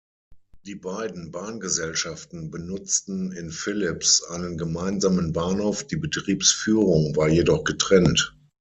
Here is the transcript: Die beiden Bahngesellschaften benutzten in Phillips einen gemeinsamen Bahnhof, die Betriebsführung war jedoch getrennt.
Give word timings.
Die 0.65 0.73
beiden 0.73 1.29
Bahngesellschaften 1.31 2.49
benutzten 2.49 3.31
in 3.33 3.51
Phillips 3.51 4.23
einen 4.23 4.57
gemeinsamen 4.57 5.31
Bahnhof, 5.31 5.85
die 5.85 5.95
Betriebsführung 5.95 7.15
war 7.15 7.29
jedoch 7.29 7.63
getrennt. 7.65 8.35